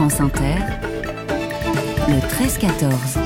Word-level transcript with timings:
France 0.00 0.22
Inter, 0.22 0.56
le 2.08 2.14
13-14. 2.26 3.18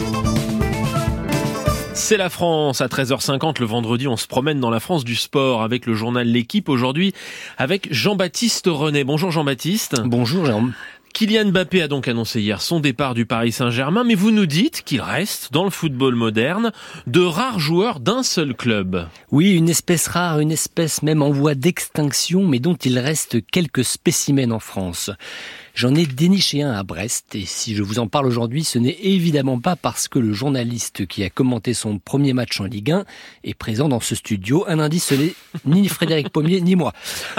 C'est 1.95 2.17
la 2.17 2.29
France 2.29 2.81
à 2.81 2.89
13h50 2.89 3.61
le 3.61 3.67
vendredi. 3.67 4.09
On 4.09 4.17
se 4.17 4.27
promène 4.27 4.59
dans 4.59 4.71
la 4.71 4.81
France 4.81 5.05
du 5.05 5.15
sport 5.15 5.63
avec 5.63 5.87
le 5.87 5.95
journal 5.95 6.27
L'équipe 6.27 6.69
aujourd'hui 6.69 7.13
avec 7.59 7.87
Jean-Baptiste 7.93 8.67
René. 8.67 9.05
Bonjour 9.05 9.31
Jean-Baptiste. 9.31 10.03
Bonjour 10.05 10.47
Jérôme. 10.47 10.73
Kylian 11.13 11.53
Mbappé 11.53 11.81
a 11.81 11.87
donc 11.87 12.09
annoncé 12.09 12.41
hier 12.41 12.61
son 12.61 12.81
départ 12.81 13.15
du 13.15 13.25
Paris 13.25 13.53
Saint-Germain, 13.53 14.03
mais 14.03 14.17
vous 14.17 14.33
nous 14.33 14.47
dites 14.47 14.83
qu'il 14.83 15.01
reste, 15.01 15.53
dans 15.53 15.63
le 15.63 15.71
football 15.71 16.17
moderne, 16.17 16.73
de 17.07 17.21
rares 17.21 17.61
joueurs 17.61 18.01
d'un 18.01 18.25
seul 18.25 18.53
club. 18.53 19.07
Oui, 19.31 19.53
une 19.53 19.69
espèce 19.69 20.09
rare, 20.09 20.41
une 20.41 20.51
espèce 20.51 21.05
même 21.05 21.23
en 21.23 21.31
voie 21.31 21.55
d'extinction, 21.55 22.43
mais 22.49 22.59
dont 22.59 22.75
il 22.75 22.99
reste 22.99 23.47
quelques 23.47 23.85
spécimens 23.85 24.51
en 24.51 24.59
France. 24.59 25.13
J'en 25.75 25.93
ai 25.97 26.07
déniché 26.07 26.63
un 26.63 26.71
à 26.71 26.85
Brest 26.85 27.35
et 27.35 27.45
si 27.45 27.75
je 27.75 27.83
vous 27.83 27.99
en 27.99 28.07
parle 28.07 28.27
aujourd'hui, 28.27 28.63
ce 28.63 28.79
n'est 28.79 28.97
évidemment 29.03 29.59
pas 29.59 29.75
parce 29.75 30.07
que 30.07 30.21
le 30.21 30.33
journaliste 30.33 31.05
qui 31.05 31.25
a 31.25 31.31
commenté 31.31 31.75
son 31.75 31.99
premier 31.99 32.33
match 32.33 32.61
en 32.61 32.65
Ligue 32.65 32.93
1 32.93 33.05
est 33.43 33.55
présent 33.55 33.89
dans 33.89 33.99
ce 33.99 34.15
studio. 34.15 34.65
Un 34.69 34.79
indice, 34.79 35.07
ce 35.07 35.15
n'est 35.17 35.35
ni 35.65 35.89
Frédéric 35.89 36.29
Pommier 36.29 36.61
ni 36.61 36.77
moi. 36.77 36.93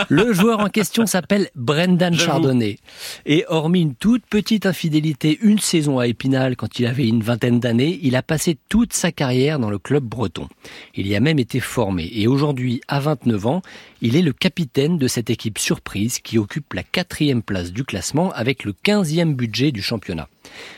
Le 0.10 0.34
joueur 0.34 0.60
en 0.60 0.68
question 0.68 1.06
s'appelle 1.06 1.50
Brendan 1.56 2.14
Chardonnay. 2.14 2.78
Et 3.26 3.46
hormis 3.48 3.84
une 3.84 3.96
toute 3.96 4.26
petite 4.26 4.66
infidélité, 4.66 5.40
une 5.42 5.60
saison 5.60 6.00
à 6.00 6.08
Épinal 6.08 6.58
quand 6.58 6.78
il 6.78 6.88
avait 6.88 7.08
une 7.08 7.24
vingtaine 7.24 7.62
d'années, 7.62 8.02
il 8.04 8.18
a 8.18 8.22
passé 8.22 8.58
toute 8.68 8.92
sa 8.92 9.14
carrière 9.14 9.60
dans 9.60 9.70
le 9.70 9.80
club 9.80 10.04
breton. 10.04 10.50
Il 10.94 11.08
y 11.08 11.16
a 11.16 11.22
même 11.22 11.40
été 11.40 11.62
formé 11.62 12.10
et 12.14 12.28
aujourd'hui, 12.28 12.82
à 12.90 13.00
29 13.00 13.46
ans, 13.48 13.62
il 14.02 14.18
est 14.18 14.22
le 14.22 14.34
capitaine 14.34 14.98
de 14.98 15.08
cette 15.08 15.30
équipe 15.30 15.58
surprise 15.58 16.20
qui 16.20 16.38
occupe 16.38 16.74
la 16.74 16.84
quatrième 16.84 17.42
place 17.42 17.72
du 17.72 17.86
classement 17.86 18.25
avec 18.32 18.64
le 18.64 18.74
15e 18.74 19.34
budget 19.34 19.72
du 19.72 19.82
championnat. 19.82 20.28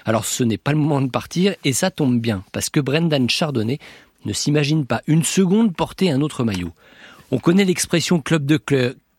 Alors 0.05 0.25
ce 0.25 0.43
n'est 0.43 0.57
pas 0.57 0.71
le 0.71 0.77
moment 0.77 1.01
de 1.01 1.09
partir 1.09 1.55
et 1.63 1.73
ça 1.73 1.91
tombe 1.91 2.19
bien 2.19 2.43
parce 2.51 2.69
que 2.69 2.79
Brendan 2.79 3.29
Chardonnay 3.29 3.79
ne 4.25 4.33
s'imagine 4.33 4.85
pas 4.85 5.01
une 5.07 5.23
seconde 5.23 5.75
porter 5.75 6.11
un 6.11 6.21
autre 6.21 6.43
maillot. 6.43 6.71
On 7.31 7.39
connaît 7.39 7.65
l'expression 7.65 8.19
club 8.19 8.45
de 8.45 8.57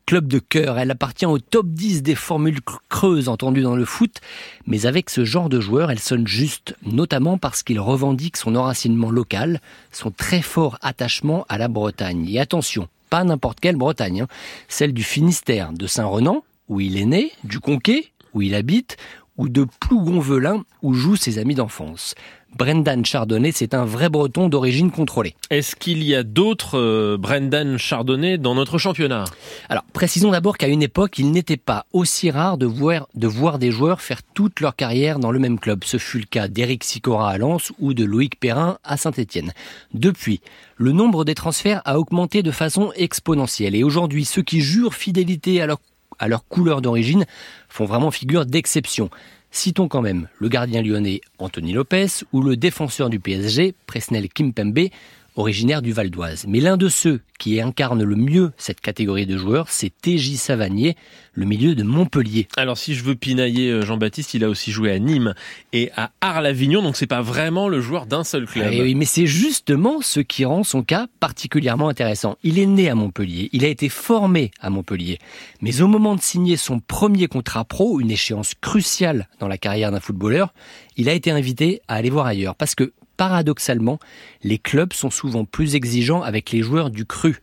club 0.08 0.26
de 0.26 0.38
cœur. 0.38 0.78
Elle 0.78 0.90
appartient 0.90 1.26
au 1.26 1.38
top 1.38 1.66
10 1.66 2.02
des 2.02 2.14
formules 2.14 2.60
creuses 2.88 3.28
entendues 3.28 3.60
dans 3.60 3.76
le 3.76 3.84
foot, 3.84 4.22
mais 4.66 4.86
avec 4.86 5.10
ce 5.10 5.26
genre 5.26 5.50
de 5.50 5.60
joueur, 5.60 5.90
elle 5.90 5.98
sonne 5.98 6.26
juste, 6.26 6.74
notamment 6.82 7.36
parce 7.36 7.62
qu'il 7.62 7.78
revendique 7.78 8.38
son 8.38 8.56
enracinement 8.56 9.10
local, 9.10 9.60
son 9.92 10.10
très 10.10 10.40
fort 10.40 10.78
attachement 10.80 11.44
à 11.50 11.58
la 11.58 11.68
Bretagne. 11.68 12.26
Et 12.30 12.40
attention, 12.40 12.88
pas 13.10 13.22
n'importe 13.22 13.60
quelle 13.60 13.76
Bretagne, 13.76 14.22
hein. 14.22 14.28
celle 14.66 14.94
du 14.94 15.02
Finistère, 15.02 15.74
de 15.74 15.86
Saint-Renan, 15.86 16.42
où 16.70 16.80
il 16.80 16.96
est 16.96 17.04
né, 17.04 17.30
du 17.44 17.60
Conquet, 17.60 18.06
où 18.34 18.42
il 18.42 18.54
habite, 18.54 18.96
ou 19.36 19.48
de 19.48 19.66
Plougonvelin, 19.80 20.64
où 20.82 20.94
jouent 20.94 21.16
ses 21.16 21.38
amis 21.38 21.54
d'enfance. 21.54 22.14
Brendan 22.56 23.04
Chardonnay, 23.04 23.52
c'est 23.52 23.74
un 23.74 23.84
vrai 23.84 24.08
breton 24.08 24.48
d'origine 24.48 24.90
contrôlée. 24.90 25.34
Est-ce 25.50 25.76
qu'il 25.76 26.02
y 26.02 26.14
a 26.14 26.22
d'autres 26.22 26.78
euh, 26.78 27.16
Brendan 27.18 27.76
Chardonnay 27.76 28.38
dans 28.38 28.54
notre 28.54 28.78
championnat? 28.78 29.24
Alors, 29.68 29.84
précisons 29.92 30.30
d'abord 30.30 30.56
qu'à 30.56 30.66
une 30.66 30.82
époque, 30.82 31.18
il 31.18 31.30
n'était 31.30 31.58
pas 31.58 31.84
aussi 31.92 32.30
rare 32.30 32.56
de 32.56 32.66
voir, 32.66 33.06
de 33.14 33.26
voir 33.26 33.58
des 33.58 33.70
joueurs 33.70 34.00
faire 34.00 34.22
toute 34.34 34.60
leur 34.60 34.74
carrière 34.74 35.18
dans 35.18 35.30
le 35.30 35.38
même 35.38 35.60
club. 35.60 35.84
Ce 35.84 35.98
fut 35.98 36.18
le 36.18 36.24
cas 36.24 36.48
d'Éric 36.48 36.84
Sicora 36.84 37.30
à 37.30 37.38
Lens 37.38 37.70
ou 37.78 37.92
de 37.92 38.04
Loïc 38.04 38.40
Perrin 38.40 38.78
à 38.82 38.96
Saint-Étienne. 38.96 39.52
Depuis, 39.92 40.40
le 40.76 40.92
nombre 40.92 41.24
des 41.24 41.34
transferts 41.34 41.82
a 41.84 41.98
augmenté 41.98 42.42
de 42.42 42.50
façon 42.50 42.92
exponentielle 42.96 43.76
et 43.76 43.84
aujourd'hui, 43.84 44.24
ceux 44.24 44.42
qui 44.42 44.62
jurent 44.62 44.94
fidélité 44.94 45.60
à 45.60 45.66
leur 45.66 45.78
à 46.18 46.28
leur 46.28 46.46
couleur 46.46 46.82
d'origine 46.82 47.26
font 47.68 47.84
vraiment 47.84 48.10
figure 48.10 48.46
d'exception. 48.46 49.10
Citons 49.50 49.88
quand 49.88 50.02
même 50.02 50.28
le 50.38 50.48
gardien 50.48 50.82
lyonnais 50.82 51.20
Anthony 51.38 51.72
Lopez 51.72 52.24
ou 52.32 52.42
le 52.42 52.56
défenseur 52.56 53.08
du 53.08 53.18
PSG 53.18 53.74
Presnel 53.86 54.28
Kimpembe 54.28 54.88
originaire 55.38 55.82
du 55.82 55.92
Val 55.92 56.10
d'Oise. 56.10 56.44
Mais 56.48 56.58
l'un 56.58 56.76
de 56.76 56.88
ceux 56.88 57.20
qui 57.38 57.60
incarne 57.60 58.02
le 58.02 58.16
mieux 58.16 58.50
cette 58.56 58.80
catégorie 58.80 59.24
de 59.24 59.38
joueurs, 59.38 59.68
c'est 59.68 59.90
TJ 59.90 60.34
Savanier, 60.34 60.96
le 61.34 61.46
milieu 61.46 61.76
de 61.76 61.84
Montpellier. 61.84 62.48
Alors 62.56 62.76
si 62.76 62.94
je 62.94 63.04
veux 63.04 63.14
pinailler 63.14 63.70
euh, 63.70 63.82
Jean-Baptiste, 63.82 64.34
il 64.34 64.42
a 64.42 64.48
aussi 64.48 64.72
joué 64.72 64.90
à 64.90 64.98
Nîmes 64.98 65.34
et 65.72 65.92
à 65.96 66.10
Arles-Avignon, 66.20 66.82
donc 66.82 66.96
c'est 66.96 67.06
pas 67.06 67.22
vraiment 67.22 67.68
le 67.68 67.80
joueur 67.80 68.06
d'un 68.06 68.24
seul 68.24 68.46
club. 68.46 68.70
Eh 68.72 68.82
oui, 68.82 68.96
mais 68.96 69.04
c'est 69.04 69.26
justement 69.26 70.00
ce 70.00 70.18
qui 70.18 70.44
rend 70.44 70.64
son 70.64 70.82
cas 70.82 71.06
particulièrement 71.20 71.88
intéressant. 71.88 72.36
Il 72.42 72.58
est 72.58 72.66
né 72.66 72.90
à 72.90 72.96
Montpellier, 72.96 73.48
il 73.52 73.64
a 73.64 73.68
été 73.68 73.88
formé 73.88 74.50
à 74.60 74.70
Montpellier, 74.70 75.20
mais 75.60 75.80
au 75.80 75.86
moment 75.86 76.16
de 76.16 76.20
signer 76.20 76.56
son 76.56 76.80
premier 76.80 77.28
contrat 77.28 77.64
pro, 77.64 78.00
une 78.00 78.10
échéance 78.10 78.54
cruciale 78.60 79.28
dans 79.38 79.46
la 79.46 79.58
carrière 79.58 79.92
d'un 79.92 80.00
footballeur, 80.00 80.52
il 80.96 81.08
a 81.08 81.12
été 81.12 81.30
invité 81.30 81.80
à 81.86 81.94
aller 81.94 82.10
voir 82.10 82.26
ailleurs 82.26 82.56
parce 82.56 82.74
que 82.74 82.92
paradoxalement, 83.18 83.98
les 84.42 84.56
clubs 84.56 84.94
sont 84.94 85.10
souvent 85.10 85.44
plus 85.44 85.74
exigeants 85.74 86.22
avec 86.22 86.50
les 86.52 86.62
joueurs 86.62 86.88
du 86.88 87.04
cru. 87.04 87.42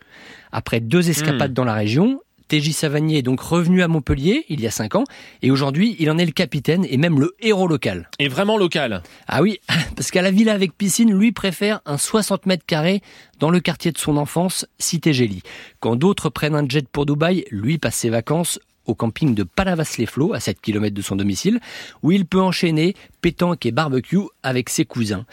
Après 0.52 0.80
deux 0.80 1.12
escapades 1.12 1.52
hmm. 1.52 1.56
dans 1.56 1.66
la 1.66 1.76
région, 1.76 2.22
TJ 2.48 2.72
Savanier 2.72 3.18
est 3.18 3.24
donc 3.24 3.42
revenu 3.42 3.82
à 3.82 3.88
Montpellier 3.88 4.46
il 4.50 4.62
y 4.62 4.68
a 4.68 4.72
cinq 4.72 4.96
ans 4.96 5.04
et 5.42 5.50
aujourd'hui 5.52 5.96
il 6.00 6.10
en 6.12 6.18
est 6.18 6.26
le 6.26 6.32
capitaine 6.32 6.86
et 6.90 6.98
même 6.98 7.20
le 7.20 7.36
héros 7.42 7.68
local. 7.68 8.10
Et 8.20 8.28
vraiment 8.28 8.58
local 8.58 9.04
Ah 9.28 9.42
oui, 9.42 9.60
parce 9.96 10.12
qu'à 10.12 10.22
la 10.22 10.32
villa 10.32 10.54
avec 10.54 10.78
piscine, 10.78 11.14
lui 11.14 11.32
préfère 11.32 11.82
un 11.86 11.98
60 11.98 12.46
mètres 12.46 12.66
carrés 12.66 13.02
dans 13.40 13.50
le 13.50 13.60
quartier 13.60 13.92
de 13.92 13.98
son 13.98 14.18
enfance, 14.18 14.66
Cité 14.80 15.12
Gélie. 15.12 15.44
Quand 15.80 15.96
d'autres 15.96 16.30
prennent 16.30 16.56
un 16.56 16.68
jet 16.68 16.88
pour 16.88 17.06
Dubaï, 17.06 17.46
lui 17.52 17.78
passe 17.80 17.96
ses 17.96 18.10
vacances 18.10 18.60
au 18.86 18.96
camping 18.96 19.34
de 19.36 19.44
Palavas-les-Flots, 19.44 20.34
à 20.34 20.40
7 20.40 20.62
km 20.62 20.94
de 20.94 21.02
son 21.02 21.16
domicile, 21.16 21.60
où 22.04 22.12
il 22.12 22.26
peut 22.26 22.42
enchaîner 22.42 22.96
pétanque 23.22 23.66
et 23.66 23.72
barbecue 23.72 24.20
avec 24.44 24.70
ses 24.70 24.86
cousins. 24.86 25.26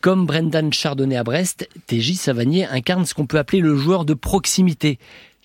Comme 0.00 0.24
Brendan 0.24 0.72
Chardonnay 0.72 1.16
à 1.16 1.24
Brest, 1.24 1.68
TJ 1.86 2.14
Savanier 2.14 2.64
incarne 2.64 3.04
ce 3.04 3.12
qu'on 3.12 3.26
peut 3.26 3.38
appeler 3.38 3.60
le 3.60 3.76
joueur 3.76 4.06
de 4.06 4.14
proximité 4.14 4.98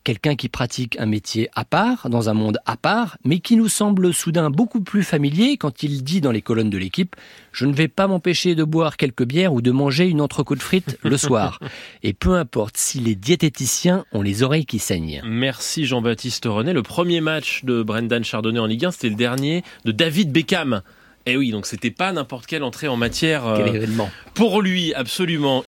quelqu'un 0.05 0.35
qui 0.35 0.47
pratique 0.47 0.97
un 0.99 1.07
métier 1.07 1.49
à 1.55 1.65
part, 1.65 2.09
dans 2.09 2.29
un 2.29 2.33
monde 2.33 2.59
à 2.65 2.77
part, 2.77 3.17
mais 3.25 3.39
qui 3.39 3.57
nous 3.57 3.67
semble 3.67 4.13
soudain 4.13 4.49
beaucoup 4.49 4.79
plus 4.79 5.03
familier 5.03 5.57
quand 5.57 5.83
il 5.83 6.03
dit 6.03 6.21
dans 6.21 6.31
les 6.31 6.41
colonnes 6.41 6.69
de 6.69 6.77
l'équipe 6.77 7.17
Je 7.51 7.65
ne 7.65 7.73
vais 7.73 7.89
pas 7.89 8.07
m'empêcher 8.07 8.55
de 8.55 8.63
boire 8.63 8.95
quelques 8.95 9.25
bières 9.25 9.53
ou 9.53 9.61
de 9.61 9.71
manger 9.71 10.07
une 10.07 10.21
entrecôte 10.21 10.61
frite 10.61 10.97
le 11.03 11.17
soir. 11.17 11.59
Et 12.03 12.13
peu 12.13 12.35
importe 12.35 12.77
si 12.77 12.99
les 12.99 13.15
diététiciens 13.15 14.05
ont 14.13 14.21
les 14.21 14.43
oreilles 14.43 14.65
qui 14.65 14.79
saignent. 14.79 15.21
Merci 15.25 15.85
Jean-Baptiste 15.85 16.45
René. 16.45 16.71
Le 16.71 16.83
premier 16.83 17.19
match 17.19 17.65
de 17.65 17.81
Brendan 17.81 18.23
Chardonnay 18.23 18.59
en 18.59 18.67
Ligue 18.67 18.85
1, 18.85 18.91
c'était 18.91 19.09
le 19.09 19.15
dernier 19.15 19.63
de 19.83 19.91
David 19.91 20.31
Beckham. 20.31 20.81
Eh 21.25 21.35
oui, 21.35 21.49
donc 21.49 21.65
c'était 21.65 21.89
pas 21.89 22.11
n'importe 22.11 22.45
quelle 22.45 22.63
entrée 22.63 22.87
en 22.87 22.97
matière. 22.97 23.41
Quel 23.57 23.69
euh, 23.69 23.73
événement. 23.73 24.11
Pour 24.35 24.61
lui, 24.61 24.93
absolument. 24.93 25.63